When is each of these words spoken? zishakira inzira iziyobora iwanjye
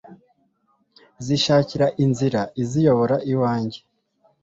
zishakira 1.25 1.87
inzira 2.03 2.41
iziyobora 2.61 3.15
iwanjye 3.31 3.79